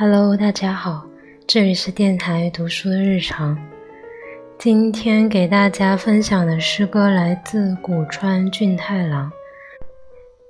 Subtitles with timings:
[0.00, 1.04] Hello，大家好，
[1.46, 3.54] 这里是电台读书的日常。
[4.58, 9.30] 今天给大家分享的诗歌来自古川俊太郎。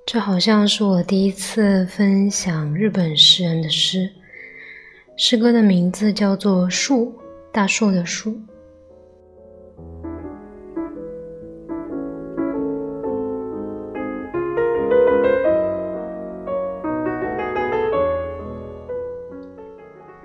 [0.06, 4.08] 这好像是我第一次分享日本诗人的诗。
[5.16, 7.06] 诗歌的名字叫做《树》，
[7.50, 8.40] 大树的树。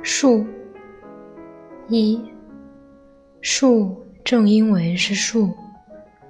[0.07, 0.45] 树
[1.87, 2.23] 一
[3.41, 5.49] 树，正因为是树，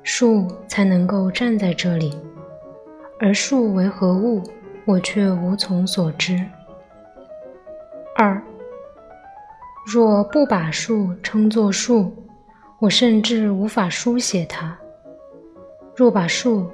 [0.02, 2.18] 树才能够站在这里。
[3.20, 4.42] 而树为何物，
[4.86, 6.42] 我却无从所知。
[8.16, 8.42] 二，
[9.86, 12.16] 若不把树称作树，
[12.80, 14.74] 我甚至无法书写它；
[15.94, 16.72] 若把树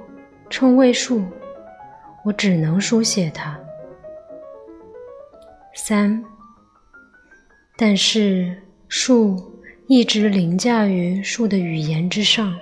[0.48, 1.20] 称为树，
[2.24, 3.58] 我只能书写它。
[5.74, 6.24] 三。
[7.84, 8.54] 但是
[8.86, 9.36] 树
[9.88, 12.56] 一直凌驾于树的语言之上。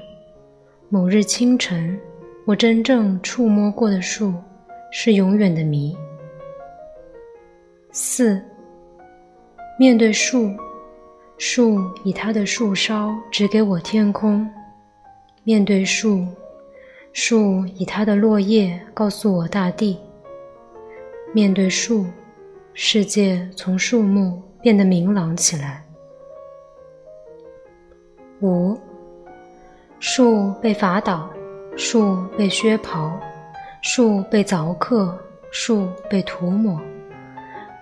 [0.89, 2.01] 某日清晨，
[2.47, 4.33] 我真正触摸过的树
[4.91, 5.95] 是永远的谜。
[7.93, 8.43] 四，
[9.79, 10.51] 面对树，
[11.37, 14.49] 树以它的树梢指给我天空；
[15.45, 16.27] 面对树，
[17.13, 19.99] 树以它的落叶告诉我大地；
[21.35, 22.07] 面对树，
[22.73, 24.43] 世界从树木。
[24.61, 25.85] 变得明朗起来。
[28.41, 28.79] 五，
[29.99, 31.29] 树被伐倒，
[31.77, 33.13] 树被削刨，
[33.83, 35.19] 树被凿刻，
[35.51, 36.81] 树被涂抹。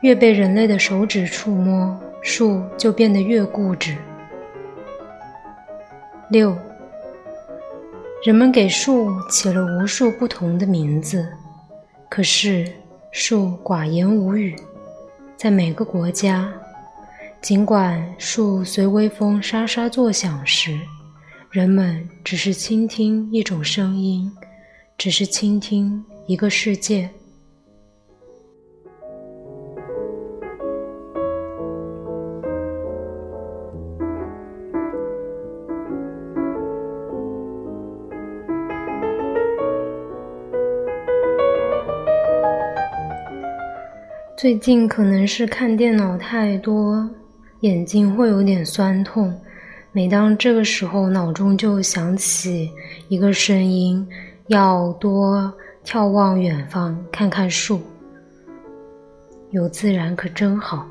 [0.03, 3.97] 越被人类的手指触摸，树就变得越固执。
[6.31, 6.57] 六，
[8.25, 11.29] 人们给树起了无数不同的名字，
[12.09, 12.71] 可是
[13.11, 14.55] 树寡言无语，
[15.37, 16.53] 在每个国家。
[17.41, 20.79] 尽管树随微风沙沙作响时，
[21.51, 24.31] 人们只是倾听一种声音，
[24.99, 27.09] 只是倾听一个世界。
[44.37, 47.09] 最近可能是看电脑太多。
[47.61, 49.35] 眼睛会有点酸痛，
[49.91, 52.71] 每当这个时候，脑中就响起
[53.09, 54.07] 一个声音：
[54.47, 55.53] 要多
[55.85, 57.81] 眺望远方，看看树，
[59.51, 60.87] 有自然可真好。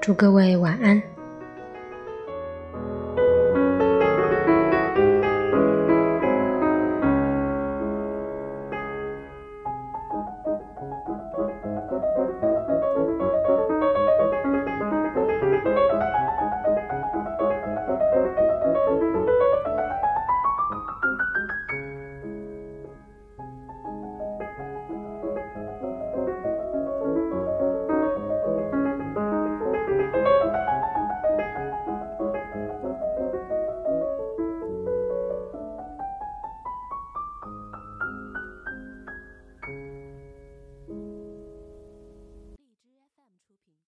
[0.00, 1.02] 祝各位晚安。